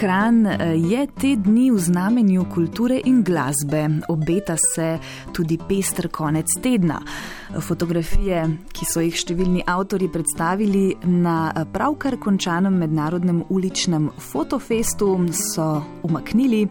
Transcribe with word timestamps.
Kran 0.00 0.46
je 0.90 1.06
te 1.20 1.36
dni 1.36 1.70
v 1.70 1.78
znamenju 1.78 2.44
kulture 2.54 3.00
in 3.04 3.22
glasbe. 3.22 3.88
Obeta 4.08 4.56
se 4.56 4.98
tudi 5.32 5.58
pester 5.68 6.08
konec 6.08 6.46
tedna. 6.62 7.02
Fotografije, 7.60 8.46
ki 8.72 8.88
so 8.88 9.04
jih 9.04 9.12
številni 9.12 9.60
avtori 9.68 10.08
predstavili 10.08 10.94
na 11.04 11.52
pravkar 11.74 12.16
končanem 12.16 12.80
mednarodnem 12.80 13.42
uličnem 13.52 14.08
fotofestu, 14.30 15.10
so 15.36 15.68
umaknili 16.08 16.64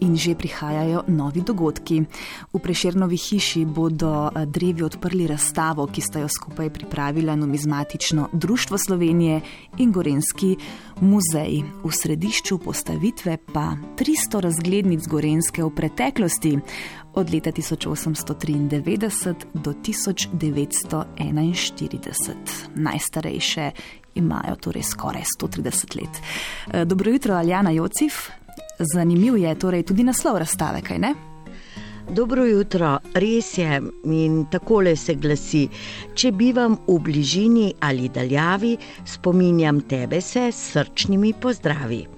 in 0.00 0.16
že 0.16 0.34
prihajajo 0.34 1.02
novi 1.08 1.40
dogodki. 1.40 2.04
V 2.52 2.58
Prešernovi 2.58 3.16
hiši 3.16 3.64
bodo 3.64 4.28
eh, 4.28 4.46
drevi 4.46 4.82
odprli 4.82 5.26
razstavo, 5.26 5.86
ki 5.86 6.00
sta 6.00 6.20
jo 6.20 6.28
skupaj 6.28 6.70
pripravila 6.70 7.36
Numizmatično 7.36 8.28
društvo 8.32 8.78
Slovenije 8.78 9.40
in 9.78 9.92
Gorenski 9.92 10.56
muzej. 11.00 11.62
V 11.84 11.92
središču 11.92 12.58
postavitve 12.58 13.36
pa 13.52 13.76
300 13.98 14.40
razglednic 14.40 15.06
Gorenske 15.06 15.64
v 15.64 15.70
preteklosti. 15.74 16.58
Od 17.16 17.32
leta 17.32 17.52
1893 17.52 19.34
do 19.54 19.72
1941. 19.72 22.34
Najstarejše 22.74 23.70
imajo 24.14 24.56
torej 24.60 24.82
skoraj 24.82 25.22
130 25.40 26.00
let. 26.00 26.20
Eh, 26.72 26.84
dobro 26.84 27.10
jutro, 27.10 27.34
Aljana 27.34 27.70
Jocif. 27.70 28.30
Zanimiv 28.78 29.36
je 29.36 29.54
torej 29.54 29.82
tudi 29.82 30.04
naslov 30.04 30.36
razstave, 30.38 30.82
kaj 30.84 30.98
ne? 30.98 31.14
Dobro 32.10 32.44
jutro, 32.44 32.98
res 33.14 33.58
je 33.58 33.80
in 34.04 34.44
takole 34.50 34.96
se 34.96 35.14
glasi: 35.14 35.64
Če 36.14 36.30
bivam 36.32 36.76
v 36.86 36.98
bližini 37.02 37.72
ali 37.80 38.08
daljavi, 38.08 38.76
spominjam 39.04 39.80
tebe 39.80 40.20
se 40.20 40.52
s 40.52 40.72
srčnimi 40.72 41.32
pozdravi. 41.40 42.15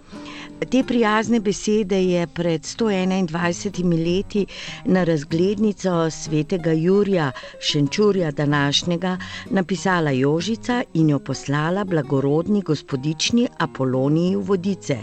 Te 0.59 0.83
prijazne 0.84 1.39
besede 1.41 2.03
je 2.03 2.27
pred 2.27 2.62
121 2.62 3.92
leti 4.05 4.47
na 4.84 5.05
razglednico 5.05 6.11
svetega 6.11 6.73
Jurija 6.73 7.33
Šenčurja 7.61 8.31
današnjega 8.31 9.19
napisala 9.50 10.11
Jožica 10.11 10.83
in 10.95 11.11
jo 11.11 11.19
poslala 11.19 11.84
blagorodni 11.84 12.62
gospodični 12.62 13.48
Apoloniji 13.59 14.37
v 14.37 14.41
vodice. 14.41 14.97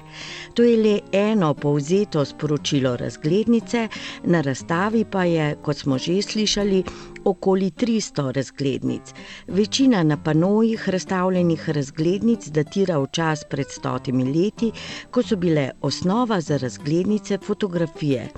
To 0.54 0.64
je 0.64 0.78
le 0.78 1.00
eno 1.12 1.54
povzeto 1.54 2.26
sporočilo 2.26 2.98
razglednice, 2.98 3.88
na 4.24 4.42
razstavi 4.42 5.06
pa 5.06 5.24
je, 5.24 5.56
kot 5.62 5.78
smo 5.78 5.98
že 5.98 6.22
slišali, 6.22 6.84
okoli 7.26 7.72
300 7.72 8.32
razglednic. 8.32 9.14
Večina 9.48 10.04
na 10.04 10.18
panojih 10.24 10.90
razstavljenih 10.90 11.70
razglednic 11.70 12.48
datira 12.48 12.98
v 13.00 13.08
čas 13.12 13.44
pred 13.50 13.66
stotimi 13.70 14.24
leti, 14.24 14.72
ko 15.12 15.24
so 15.24 15.36
bile 15.36 15.72
osnova 15.82 16.42
za 16.42 16.58
razglednice 16.58 17.38
fotografije. 17.38 18.30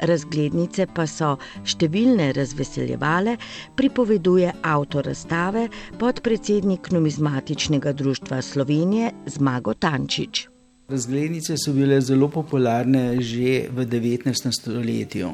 Razglednice 0.00 0.86
pa 0.94 1.06
so 1.08 1.36
številne 1.64 2.32
razveseljevale, 2.36 3.36
pripoveduje 3.76 4.52
avtor 4.62 5.06
razstave, 5.08 5.68
podpredsednik 5.98 6.90
Numizmatičnega 6.92 7.92
društva 7.92 8.42
Slovenije 8.42 9.10
Zmago 9.26 9.74
Tančič. 9.74 10.48
Razglednice 10.88 11.56
so 11.58 11.72
bile 11.72 12.00
zelo 12.00 12.28
popularne 12.28 13.16
že 13.20 13.66
v 13.72 13.86
19. 13.86 14.52
stoletju. 14.52 15.32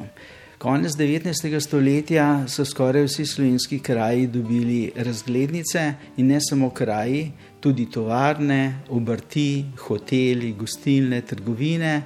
Konec 0.63 0.93
19. 0.95 1.59
stoletja 1.59 2.45
so 2.47 2.63
skoraj 2.63 3.03
vsi 3.03 3.25
slovenski 3.27 3.81
kraji 3.83 4.27
dobili 4.31 4.91
razglednice 4.95 5.81
in 6.17 6.27
ne 6.31 6.37
samo 6.41 6.69
kraji, 6.69 7.31
tudi 7.59 7.89
tovarne, 7.91 8.79
obrti, 8.89 9.65
hoteli, 9.77 10.53
gostilne, 10.53 11.19
trgovine 11.21 12.01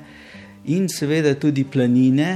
in 0.65 0.89
seveda 0.89 1.35
tudi 1.35 1.67
planine, 1.69 2.31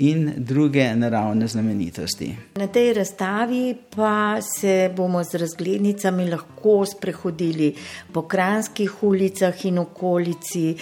in 0.00 0.32
druge 0.36 0.94
naravne 0.96 1.46
znamenitosti. 1.46 2.34
Na 2.54 2.66
tej 2.66 2.92
razstavi 2.94 3.74
pa 3.96 4.38
se 4.40 4.90
bomo 4.96 5.24
z 5.24 5.34
razglednicami 5.34 6.30
lahko 6.30 6.86
sprehodili 6.86 7.74
po 8.12 8.22
kranskih 8.22 9.02
ulicah 9.02 9.64
in 9.64 9.78
okolici, 9.78 10.76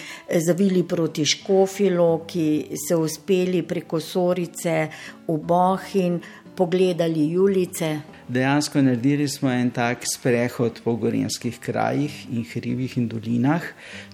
zavili 0.46 0.82
proti 0.82 1.24
Škofilo, 1.26 2.24
ki 2.26 2.78
se 2.88 2.96
uspeli 2.96 3.62
preko 3.62 4.00
Sorice 4.00 4.88
v 5.28 5.36
Bohin, 5.36 6.20
pogledali 6.56 7.30
Julice. 7.30 8.00
Dejansko 8.28 8.82
naredili 8.82 9.28
smo 9.28 9.50
en 9.50 9.70
tak 9.70 10.02
sprehod 10.14 10.80
po 10.84 10.96
gorenskih 10.96 11.58
krajih 11.58 12.26
in 12.30 12.44
hribih 12.44 12.98
in 12.98 13.08
dolinah, 13.08 13.62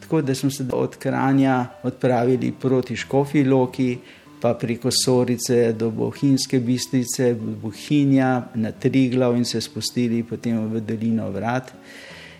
tako 0.01 0.23
da 0.23 0.35
smo 0.35 0.51
se 0.51 0.67
od 0.73 0.97
Kranja 0.97 1.67
odpravili 1.83 2.53
proti 2.61 2.97
Škofiloki, 2.97 3.99
pa 4.41 4.55
preko 4.55 4.91
Sorice 4.91 5.73
do 5.73 5.91
Bohinjske 5.91 6.61
bistrice, 6.61 7.35
Bohinja 7.35 8.49
na 8.55 8.73
Triglav 8.73 9.37
in 9.37 9.45
se 9.45 9.61
spustili 9.61 10.23
potem 10.23 10.69
v 10.69 10.81
dolino 10.81 11.31
vrat 11.31 11.73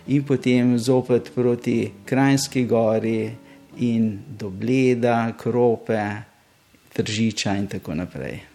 in 0.07 0.23
potem 0.23 0.77
zopet 0.77 1.31
proti 1.35 1.91
Krajinski 2.05 2.65
gori 2.65 3.31
in 3.77 4.19
do 4.37 4.49
Bleda, 4.49 5.33
Krope, 5.37 6.01
Tržiča 6.93 7.55
in 7.57 7.67
tako 7.67 7.95
naprej. 7.95 8.54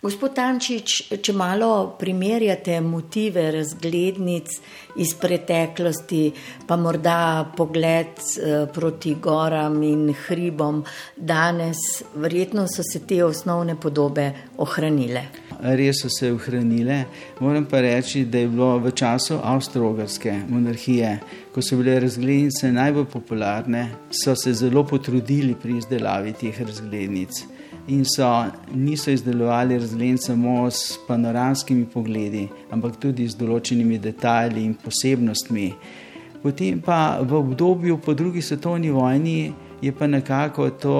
Gospod 0.00 0.32
Tančič, 0.32 0.92
če 1.20 1.32
malo 1.36 1.98
primerjate 2.00 2.78
motive 2.80 3.42
razglednic 3.52 4.54
iz 5.04 5.10
preteklosti, 5.20 6.22
pa 6.64 6.78
morda 6.80 7.44
pogled 7.58 8.16
eh, 8.16 8.64
proti 8.72 9.12
goram 9.20 9.76
in 9.84 10.06
hribom 10.22 10.80
danes, 11.16 12.00
verjetno 12.16 12.64
so 12.64 12.80
se 12.80 13.02
te 13.04 13.20
osnovne 13.26 13.76
podobe 13.76 14.24
ohranile. 14.64 15.26
Res 15.60 16.00
so 16.00 16.08
se 16.08 16.32
ohranile. 16.32 17.02
Moram 17.44 17.68
pa 17.68 17.84
reči, 17.84 18.24
da 18.24 18.40
je 18.40 18.48
bilo 18.48 18.72
v 18.80 18.96
času 18.96 19.36
avstralske 19.44 20.38
monarhije, 20.48 21.12
ko 21.52 21.60
so 21.60 21.76
bile 21.76 22.00
razglednice 22.00 22.72
najbolj 22.72 23.10
popularne, 23.12 23.88
so 24.08 24.32
se 24.32 24.56
zelo 24.64 24.88
potrudili 24.88 25.52
pri 25.60 25.76
izdelavi 25.84 26.38
teh 26.40 26.64
razglednic 26.64 27.49
in 27.90 28.04
so, 28.04 28.46
niso 28.74 29.10
izdelovali 29.10 29.78
razglednic 29.78 30.26
samo 30.26 30.70
s 30.70 30.98
panoramskimi 31.08 31.86
pogledi, 31.86 32.48
ampak 32.70 32.96
tudi 33.02 33.26
z 33.28 33.34
določenimi 33.38 33.98
detajli 33.98 34.62
in 34.64 34.76
posebnostmi. 34.78 35.66
Potem 36.42 36.78
pa 36.80 37.18
v 37.20 37.34
obdobju 37.36 37.98
po 37.98 38.14
drugi 38.14 38.42
svetovni 38.42 38.90
vojni 38.94 39.52
je 39.82 39.92
pa 39.92 40.06
nekako 40.06 40.70
to 40.70 40.98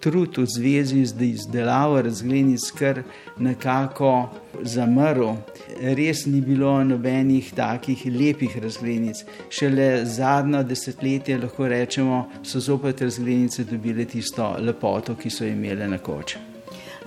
trud 0.00 0.38
v 0.38 0.46
zvezi 0.46 1.04
z 1.06 1.22
izdelavo 1.22 2.02
razglednic 2.02 2.70
kar 2.78 3.02
nekako 3.38 4.30
zamrl. 4.62 5.34
Res 5.80 6.26
ni 6.26 6.40
bilo 6.40 6.84
nobenih 6.84 7.52
takih 7.56 8.06
lepih 8.06 8.58
razglednic. 8.62 9.24
Šele 9.50 10.04
zadnjo 10.06 10.62
desetletje 10.62 11.38
lahko 11.38 11.68
rečemo, 11.68 12.24
so 12.42 12.60
zopet 12.60 13.02
razglednice 13.02 13.64
dobile 13.64 14.04
tisto 14.04 14.56
lepoto, 14.58 15.14
ki 15.14 15.30
so 15.30 15.44
imele 15.44 15.88
na 15.88 15.98
koču. 15.98 16.53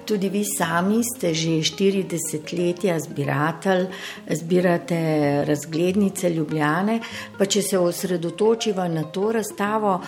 Tudi 0.08 0.30
vi 0.30 0.44
sami 0.48 1.02
ste 1.04 1.34
že 1.34 1.50
40 1.50 2.54
letja 2.56 3.00
zbiratelj, 3.00 3.88
zbirate 4.32 5.44
razglednice 5.46 6.30
Ljubljane. 6.30 7.00
Pa 7.38 7.46
če 7.46 7.62
se 7.62 7.78
osredotočiva 7.78 8.88
na 8.88 9.04
to 9.04 9.32
razstavo, 9.36 10.00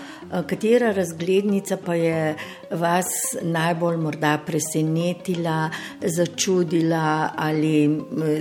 katera 0.47 0.93
razglednica 0.95 1.77
pa 1.77 1.95
je 1.95 2.35
vas 2.71 3.11
najbolj 3.41 3.97
morda 3.97 4.37
presenetila, 4.45 5.69
začudila 6.01 7.33
ali 7.35 7.99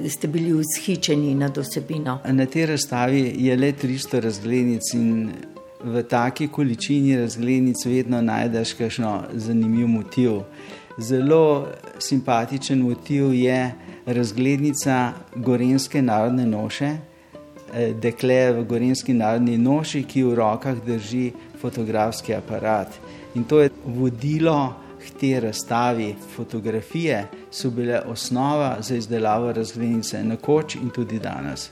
ste 0.09 0.29
bili 0.29 0.55
vzhičeni 0.62 1.35
nad 1.35 1.59
osebino? 1.59 2.21
Na 2.25 2.47
tej 2.47 2.67
razstavi 2.67 3.35
je 3.37 3.56
le 3.56 3.73
300 3.73 4.21
razglednic 4.21 4.94
in 4.94 5.32
v 5.85 6.03
taki 6.03 6.49
količini 6.49 7.17
razglednic 7.17 7.85
vedno 7.87 8.23
najdeš 8.23 8.73
kakšno 8.73 9.23
zanimiv 9.35 9.87
motiv. 9.87 10.43
Zelo 10.99 11.67
simpatičen 11.99 12.79
motiv 12.79 13.35
je 13.35 13.75
razglednica 14.06 15.12
Gorenske 15.35 16.03
narodne 16.03 16.47
noše, 16.47 16.97
eh, 17.75 17.93
dekle 17.93 18.53
v 18.53 18.65
Gorenski 18.65 19.15
narodni 19.15 19.59
noši, 19.59 20.03
ki 20.03 20.23
v 20.23 20.35
rokah 20.35 20.77
drži 20.87 21.33
fotografski 21.61 22.35
aparat. 22.35 22.89
In 23.35 23.45
to 23.45 23.61
je 23.61 23.71
vodilo 23.85 24.75
k 25.06 25.21
tej 25.21 25.41
razstavi. 25.41 26.15
Fotografije 26.37 27.27
so 27.51 27.71
bile 27.71 28.01
osnova 28.01 28.77
za 28.81 28.94
izdelavo 28.94 29.53
razglednice, 29.53 30.25
nekoč 30.25 30.75
in 30.75 30.91
tudi 30.91 31.19
danes. 31.19 31.71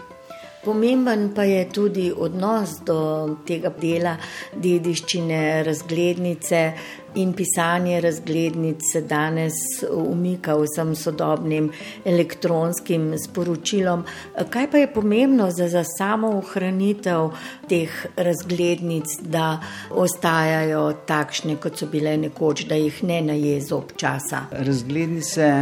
Pomemben 0.64 1.34
pa 1.34 1.44
je 1.44 1.69
tudi 1.70 2.12
odnos 2.17 2.70
do 2.87 3.37
tega 3.46 3.70
dela 3.81 4.17
dediščine, 4.52 5.62
razglednice 5.62 6.72
in 7.16 7.32
pisanje 7.32 8.00
razglednic 8.00 8.76
se 8.92 9.00
danes 9.00 9.54
umika 9.90 10.54
vsem 10.56 10.94
sodobnim 10.94 11.70
elektronskim 12.04 13.14
sporočilom. 13.18 14.04
Kaj 14.50 14.70
pa 14.70 14.78
je 14.78 14.92
pomembno 14.92 15.50
za, 15.50 15.68
za 15.68 15.84
samo 15.98 16.28
ohranitev 16.38 17.30
teh 17.68 18.06
razglednic, 18.16 19.18
da 19.20 19.60
ostajajo 19.90 20.92
takšne, 21.06 21.56
kot 21.56 21.78
so 21.78 21.88
bile 21.90 22.16
nekoč, 22.16 22.66
da 22.68 22.74
jih 22.74 23.04
ne 23.04 23.20
najezo 23.22 23.78
občasa? 23.78 24.46
Razglednice 24.50 25.52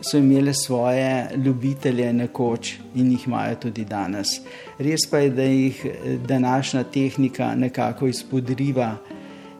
so 0.00 0.18
imele 0.18 0.54
svoje 0.54 1.30
ljubitelje 1.36 2.12
nekoč 2.12 2.74
in 2.94 3.12
jih 3.12 3.26
imajo 3.26 3.56
tudi 3.56 3.84
danes. 3.84 4.38
Res 4.78 5.06
pa 5.10 5.18
je, 5.18 5.30
da 5.30 5.42
jih 5.42 5.86
današnja 6.28 6.84
tehnika 6.84 7.54
nekako 7.54 8.06
izpodriva 8.06 8.96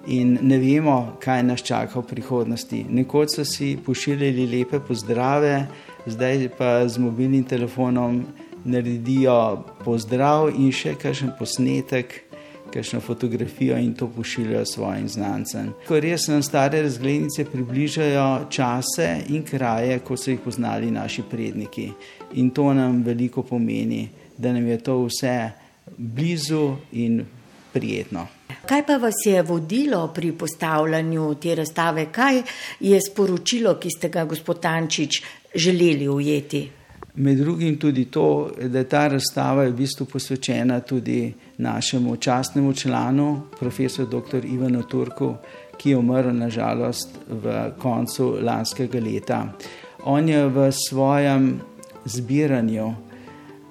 in 0.06 0.38
ne 0.42 0.58
vemo, 0.58 1.16
kaj 1.20 1.42
nas 1.42 1.62
čaka 1.62 2.00
v 2.00 2.06
prihodnosti. 2.06 2.84
Nekoč 2.90 3.36
so 3.36 3.44
si 3.44 3.76
pošiljali 3.86 4.46
lepe 4.46 4.80
pozdrave, 4.80 5.66
zdaj 6.06 6.48
pa 6.58 6.88
z 6.88 6.98
mobilnim 6.98 7.44
telefonom 7.44 8.24
naredijo 8.64 9.64
pozdrav 9.84 10.50
in 10.56 10.72
še 10.72 10.94
kakšen 11.00 11.34
posnetek, 11.38 12.20
kakšno 12.74 13.00
fotografijo 13.00 13.76
in 13.78 13.92
to 13.94 14.08
pošiljajo 14.10 14.64
svojim 14.66 15.08
znancem. 15.08 15.70
Ko 15.86 16.00
res 16.00 16.26
nam 16.28 16.42
stare 16.42 16.82
razglednice 16.82 17.44
približajo 17.44 18.48
čase 18.50 19.08
in 19.30 19.44
kraje, 19.46 20.00
kot 20.02 20.18
so 20.18 20.32
jih 20.32 20.40
poznali 20.42 20.90
naši 20.90 21.22
predniki. 21.30 21.92
In 22.34 22.50
to 22.50 22.72
nam 22.74 23.02
veliko 23.06 23.42
pomeni, 23.42 24.08
da 24.38 24.52
nam 24.52 24.66
je 24.66 24.78
to 24.82 24.98
vse 25.06 25.36
blizu 25.96 26.76
in 26.92 27.22
prijetno. 27.74 28.26
Kaj 28.66 28.86
pa 28.86 28.96
vas 28.96 29.18
je 29.26 29.42
vodilo 29.42 30.06
pri 30.14 30.32
postavljanju 30.32 31.34
te 31.34 31.54
razstave? 31.54 32.06
Kaj 32.12 32.42
je 32.80 33.00
sporočilo, 33.10 33.74
ki 33.80 33.90
ste 33.90 34.08
ga, 34.08 34.24
gospod 34.24 34.60
Tančič, 34.60 35.22
želeli 35.54 36.08
ujeti? 36.08 36.70
Med 37.14 37.38
drugim 37.38 37.76
tudi 37.78 38.04
to, 38.04 38.50
da 38.58 38.78
je 38.78 38.88
ta 38.88 39.08
razstava 39.08 39.68
v 39.68 39.72
bistvu 39.72 40.06
posvečena 40.06 40.80
tudi 40.80 41.32
našemu 41.58 42.16
častnemu 42.16 42.72
članu, 42.72 43.42
profesor 43.58 44.06
dr. 44.06 44.44
Ivanu 44.44 44.82
Turku, 44.82 45.34
ki 45.76 45.90
je 45.90 45.96
umrl 45.96 46.32
nažalost 46.32 47.18
v 47.28 47.70
koncu 47.78 48.36
lanskega 48.42 49.00
leta. 49.00 49.44
On 50.04 50.28
je 50.28 50.46
v 50.48 50.70
svojem 50.72 51.60
zbiranju 52.04 52.94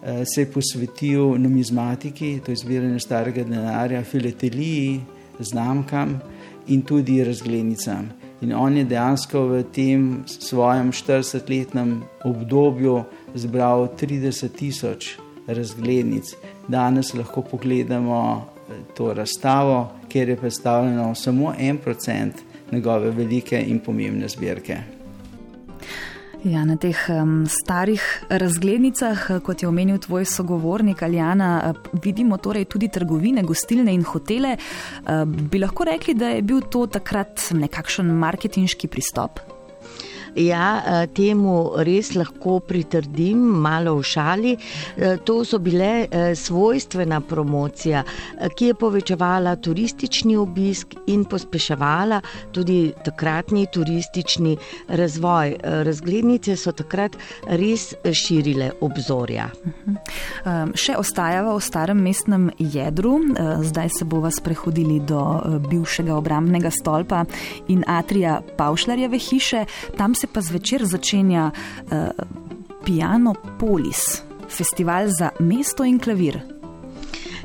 se 0.04 0.42
je 0.42 0.52
posvetil 0.52 1.38
numizmatiki, 1.40 2.40
to 2.46 2.52
je 2.52 2.56
zbiranje 2.56 3.00
starega 3.00 3.44
denarja, 3.44 4.04
filateliji, 4.04 5.02
znamkam 5.40 6.20
in 6.68 6.82
tudi 6.82 7.24
razglednicam. 7.24 8.10
In 8.42 8.54
on 8.54 8.78
je 8.78 8.84
dejansko 8.84 9.46
v 9.48 9.62
tem 9.72 10.24
svojem 10.28 10.92
40-letnem 10.92 12.02
obdobju 12.28 13.04
zbral 13.36 13.88
30 13.96 14.50
tisoč 14.58 15.14
razglednic. 15.48 16.34
Danes 16.68 17.14
lahko 17.14 17.42
pogledamo 17.42 18.20
eh, 18.44 18.82
to 18.98 19.14
razstavo, 19.14 19.92
kjer 20.10 20.30
je 20.30 20.36
predstavljeno 20.36 21.16
samo 21.16 21.54
en 21.60 21.78
procent 21.78 22.44
njegove 22.72 23.12
velike 23.12 23.64
in 23.68 23.80
pomembne 23.80 24.28
zbirke. 24.28 24.78
Ja, 26.44 26.66
na 26.68 26.76
teh 26.76 26.98
um, 27.08 27.46
starih 27.48 28.04
razglednicah, 28.28 29.22
kot 29.46 29.62
je 29.64 29.68
omenil 29.70 30.02
tvoj 30.04 30.26
sogovornik 30.28 31.00
Aljana, 31.06 31.72
vidimo 32.04 32.36
torej 32.38 32.66
tudi 32.68 32.90
trgovine, 32.92 33.46
gostilne 33.48 33.94
in 33.96 34.04
hotele. 34.04 34.58
Uh, 34.58 35.24
bi 35.24 35.62
lahko 35.64 35.88
rekli, 35.88 36.18
da 36.20 36.34
je 36.36 36.42
bil 36.44 36.60
to 36.68 36.84
takrat 36.92 37.48
nekakšen 37.56 38.12
marketinški 38.20 38.92
pristop? 38.92 39.40
Ja, 40.36 40.82
eh, 40.82 41.08
temu 41.14 41.74
res 41.86 42.16
lahko 42.18 42.58
pritrdim, 42.66 43.38
malo 43.38 43.96
v 44.00 44.04
šali. 44.04 44.54
Eh, 44.98 45.18
to 45.26 45.44
so 45.46 45.60
bile 45.60 46.08
eh, 46.10 46.34
svojstvena 46.36 47.22
promocija, 47.22 48.04
ki 48.58 48.66
je 48.66 48.74
povečevala 48.74 49.56
turistični 49.56 50.36
obisk 50.38 50.96
in 51.08 51.26
pospeševala 51.26 52.22
tudi 52.52 52.94
takratni 53.06 53.68
turistični 53.74 54.58
razvoj. 54.88 55.56
Razglednice 55.64 56.56
so 56.58 56.72
takrat 56.72 57.16
res 57.48 57.94
širile 58.12 58.72
obzorja. 58.82 59.48
Mhm. 59.66 59.98
Še 60.76 60.96
ostajava 60.98 61.54
v 61.56 61.62
starem 61.62 62.02
mestnem 62.04 62.50
jedru, 62.60 63.20
zdaj 63.62 63.90
se 63.98 64.06
bova 64.06 64.32
sprehodili 64.32 65.00
do 65.00 65.22
bivšega 65.70 66.16
obrambnega 66.16 66.72
stolpa 66.72 67.24
in 67.68 67.84
atrija 67.88 68.42
Pavšlarjeve 68.58 69.20
hiše. 69.20 69.66
Tam 69.98 70.16
se 70.24 70.28
pa 70.28 70.42
zvečer 70.42 70.86
začenja 70.86 71.52
uh, 71.52 71.90
Piano 72.86 73.34
Polis, 73.60 74.24
festival 74.48 75.12
za 75.12 75.36
mesto 75.40 75.84
in 75.84 76.00
klavir. 76.00 76.53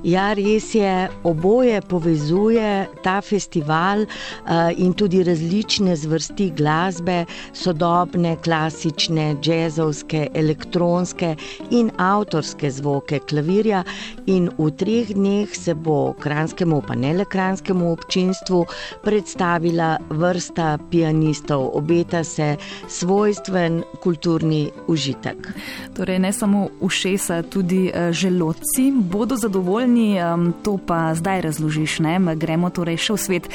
Ja, 0.06 0.30
res 0.32 0.74
je, 0.74 1.08
oboje 1.26 1.80
povezuje 1.82 2.86
ta 3.02 3.18
festival 3.20 4.04
uh, 4.06 4.70
in 4.78 4.92
tudi 4.94 5.24
različne 5.26 5.96
zvrsti 5.98 6.52
glasbe, 6.54 7.24
sodobne, 7.52 8.36
klasične, 8.44 9.32
jazzovske, 9.42 10.28
elektronske 10.34 11.32
in 11.74 11.90
avtorske 11.98 12.70
zvoke 12.70 13.18
klavirja. 13.18 13.82
In 14.30 14.46
v 14.58 14.68
treh 14.78 15.10
dneh 15.10 15.50
se 15.56 15.74
bo 15.74 16.14
kranskemu, 16.20 16.78
pa 16.86 16.94
ne 16.94 17.16
le 17.18 17.26
kranskemu 17.26 17.90
občinstvu, 17.96 18.62
predstavila 19.02 19.96
vrsta 20.10 20.76
pianistov. 20.90 21.72
Obeta 21.74 22.22
se 22.24 22.54
svojstven 22.86 23.82
kulturni 24.02 24.70
užitek. 24.86 25.50
Torej, 25.96 26.22
ne 26.22 26.32
samo 26.32 26.68
ušesa, 26.80 27.42
tudi 27.50 27.88
uh, 27.90 28.12
želodci 28.14 28.92
bodo 28.94 29.36
zadovoljni 29.36 29.87
zadovoljni, 29.88 30.22
um, 30.22 30.54
to 30.62 30.78
pa 30.86 31.14
zdaj 31.14 31.40
razložiš. 31.40 31.98
Ne? 32.00 32.20
Gremo 32.36 32.70
torej 32.70 32.96
še 32.96 33.12
v 33.12 33.18
svet 33.18 33.48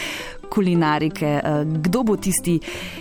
kulinarike. 0.50 1.42
Uh, 1.44 1.64
kdo 1.66 2.04
bo 2.04 2.18
tisti, 2.18 2.60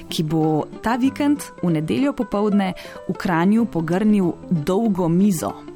ki 0.08 0.23
bo 0.23 0.67
ta 0.82 0.96
vikend 0.96 1.43
v 1.62 1.70
nedeljo 1.73 2.12
popovdne 2.12 2.75
v 3.08 3.12
Kranju 3.14 3.67
pogrnil 3.67 4.34
dolgo 4.50 5.08
mizo? 5.08 5.71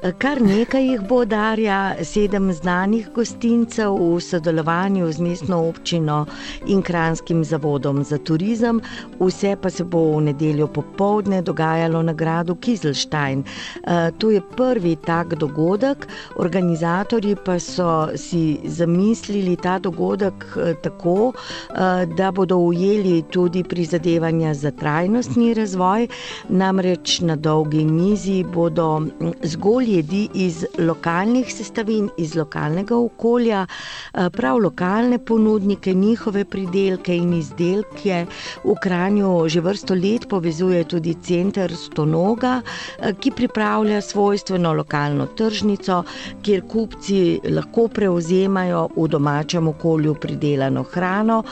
Kar 0.00 0.38
nekaj 0.40 0.80
jih 0.80 1.00
bo 1.04 1.18
darja, 1.28 1.92
sedem 2.08 2.46
znanih 2.56 3.10
gostincev 3.12 3.98
v 4.00 4.20
sodelovanju 4.24 5.10
z 5.12 5.20
mestno 5.20 5.58
občino 5.68 6.22
in 6.66 6.80
kranskim 6.82 7.42
zavodom 7.44 8.00
za 8.04 8.16
turizem. 8.18 8.80
Vse 9.18 9.56
pa 9.60 9.70
se 9.70 9.84
bo 9.84 10.00
v 10.16 10.22
nedeljo 10.30 10.70
popovdne 10.72 11.42
dogajalo 11.42 12.00
na 12.02 12.12
gradu 12.12 12.54
Kizelstein. 12.54 13.42
Eh, 13.44 14.10
to 14.18 14.30
je 14.30 14.40
prvi 14.56 14.96
tak 14.96 15.34
dogodek, 15.34 16.06
organizatorji 16.36 17.36
pa 17.44 17.58
so 17.58 18.08
si 18.16 18.58
zamislili 18.64 19.56
ta 19.56 19.78
dogodek 19.78 20.46
eh, 20.56 20.74
tako, 20.82 21.32
eh, 21.32 22.06
da 22.16 22.32
bodo 22.32 22.56
ujeli 22.56 23.22
tudi 23.22 23.64
prizadevanja 23.64 24.54
za 24.54 24.70
trajnostni 24.70 25.54
razvoj, 25.54 26.08
namreč 26.48 27.20
na 27.20 27.36
dolgi 27.36 27.84
mizi 27.84 28.44
bodo 28.44 29.00
mm, 29.00 29.32
zgolj 29.42 29.89
jedi 29.96 30.28
iz 30.34 30.64
lokalnih 30.78 31.48
sestavin, 31.54 32.08
iz 32.16 32.34
lokalnega 32.36 32.96
okolja, 32.96 33.66
eh, 33.66 34.30
prav 34.30 34.58
lokalne 34.58 35.18
ponudnike, 35.18 35.94
njihove 35.94 36.44
pridelke 36.44 37.16
in 37.16 37.32
izdelke. 37.34 38.26
V 38.64 38.74
Kranju 38.82 39.48
že 39.48 39.60
vrsto 39.60 39.94
let 39.94 40.28
povezuje 40.28 40.84
tudi 40.84 41.14
center 41.22 41.76
Stonoga, 41.76 42.60
eh, 42.98 43.12
ki 43.20 43.30
pripravlja 43.30 44.00
svojstveno 44.00 44.72
lokalno 44.72 45.26
tržnico, 45.26 46.02
kjer 46.42 46.62
kupci 46.68 47.40
lahko 47.50 47.88
prevzemajo 47.88 48.88
v 48.96 49.08
domačem 49.08 49.68
okolju 49.68 50.14
pridelano 50.14 50.82
hrano. 50.82 51.42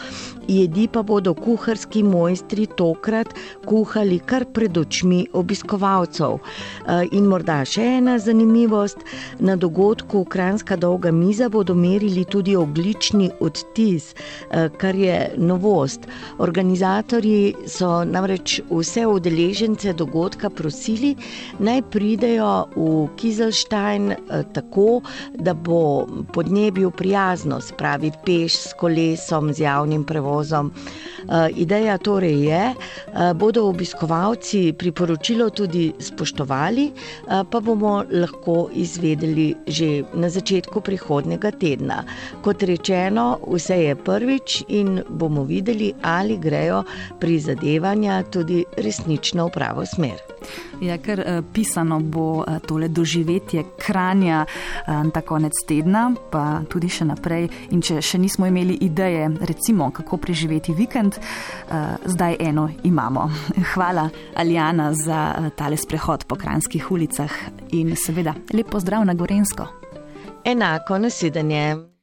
Jedi 0.49 0.87
pa 0.89 1.03
bodo 1.03 1.35
kuharski 1.35 2.01
mojstri 2.03 2.65
tokrat 2.77 3.35
kuhali 3.69 4.17
kar 4.19 4.47
pred 4.57 4.79
očmi 4.81 5.27
obiskovalcev. 5.37 6.39
Eh, 6.39 7.09
in 7.13 7.27
morda 7.29 7.59
še 7.69 7.85
ena 7.99 8.15
zanimivost: 8.19 9.05
na 9.45 9.57
dogodku 9.57 10.25
Kranska 10.25 10.77
dolga 10.77 11.13
miza 11.13 11.51
bodo 11.53 11.75
merili 11.75 12.25
tudi 12.25 12.57
oglični 12.57 13.29
odtis, 13.41 14.15
eh, 14.51 14.71
kar 14.79 14.97
je 14.97 15.19
novost. 15.37 16.09
Organizatorji 16.39 17.55
so 17.67 18.05
namreč 18.05 18.63
vse 18.71 19.05
udeležence 19.07 19.93
dogodka 19.93 20.49
prosili, 20.51 21.15
naj 21.59 21.83
pridejo 21.93 22.69
v 22.77 23.09
Kizelstein 23.17 24.11
eh, 24.13 24.43
tako, 24.53 25.03
da 25.37 25.53
bo 25.55 26.09
podnebju 26.33 26.91
prijazno, 26.91 27.61
spravi 27.61 28.13
peš 28.25 28.57
s 28.57 28.75
kolesom, 28.81 29.53
z 29.53 29.69
javnim 29.69 30.05
prevozom 30.05 30.38
prevozom. 30.39 30.71
Uh, 31.29 31.51
ideja 31.57 31.99
torej 31.99 32.47
je, 32.47 32.75
uh, 32.75 33.33
bodo 33.35 33.67
obiskovalci 33.69 34.73
priporočilo 34.73 35.51
tudi 35.51 35.93
spoštovali, 35.99 36.93
uh, 36.93 37.43
pa 37.51 37.61
bomo 37.61 38.05
lahko 38.11 38.71
izvedeli 38.73 39.55
že 39.67 40.05
na 40.15 40.31
začetku 40.31 40.81
prihodnega 40.81 41.51
tedna. 41.51 42.05
Kot 42.43 42.63
rečeno, 42.63 43.39
vse 43.45 43.77
je 43.83 43.95
prvič 43.97 44.65
in 44.69 45.03
bomo 45.09 45.45
videli, 45.45 45.93
ali 46.03 46.39
grejo 46.39 46.85
prizadevanja 47.21 48.23
tudi 48.31 48.65
resnično 48.79 49.49
v 49.49 49.53
pravo 49.53 49.87
smer. 49.87 50.38
Ja, 50.81 50.99
ker 51.03 51.21
uh, 51.21 51.41
pisano 51.53 51.99
bo 52.01 52.43
uh, 52.43 52.59
tole 52.67 52.89
doživetje 52.89 53.65
kranja 53.79 54.45
uh, 54.45 55.11
ta 55.15 55.23
konec 55.27 55.59
tedna, 55.67 56.09
pa 56.31 56.63
tudi 56.71 56.91
še 56.93 57.09
naprej. 57.09 57.49
In 57.75 57.83
če 57.83 58.01
še 58.05 58.21
nismo 58.23 58.47
imeli 58.47 58.79
ideje, 58.87 59.29
recimo, 59.49 59.91
kako 59.95 60.21
preživeti 60.23 60.75
vikend, 60.75 61.19
uh, 61.19 61.97
zdaj 62.07 62.39
eno 62.41 62.69
imamo. 62.85 63.29
Hvala, 63.75 64.09
Aljana, 64.37 64.93
za 64.95 65.21
uh, 65.35 65.51
tale 65.57 65.77
sprehod 65.77 66.29
po 66.29 66.39
kranskih 66.39 66.91
ulicah 66.91 67.33
in 67.75 67.97
seveda 67.97 68.35
lepo 68.55 68.81
zdrav 68.81 69.05
na 69.05 69.15
Gorensko. 69.19 69.69
Enako 70.45 70.99
nasedanje. 70.99 71.98